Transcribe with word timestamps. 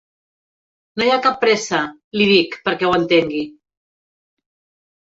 No 1.01 1.05
hi 1.07 1.11
ha 1.15 1.19
cap 1.27 1.37
pressa 1.45 1.83
—li 1.91 2.29
dic, 2.33 2.59
perquè 2.71 2.89
ho 2.91 2.99
entengui. 3.03 3.47